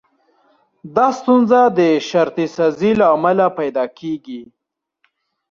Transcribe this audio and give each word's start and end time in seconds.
دا 0.95 1.07
ستونزه 1.19 1.59
د 1.79 1.79
شرطي 2.09 2.47
سازي 2.55 2.91
له 2.99 3.05
امله 3.15 3.45
پيدا 3.59 3.85
کېږي. 3.99 4.41